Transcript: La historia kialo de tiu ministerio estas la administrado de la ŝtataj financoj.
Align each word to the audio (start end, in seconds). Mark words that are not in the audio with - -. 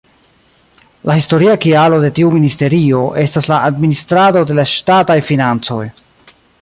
La 1.09 1.17
historia 1.17 1.57
kialo 1.65 1.99
de 2.05 2.09
tiu 2.19 2.31
ministerio 2.37 3.03
estas 3.25 3.49
la 3.53 3.59
administrado 3.69 4.43
de 4.53 4.57
la 4.61 4.67
ŝtataj 4.73 5.19
financoj. 5.29 5.83